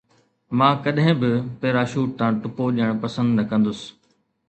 [0.57, 1.29] مان ڪڏهن به
[1.61, 3.79] پيراشوٽ تان ٽپو ڏيڻ پسند نه ڪندس